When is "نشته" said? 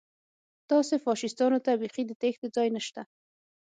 2.75-3.01